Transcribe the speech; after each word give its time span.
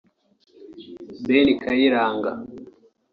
Ben 1.27 1.47
Kayiranga 1.61 2.31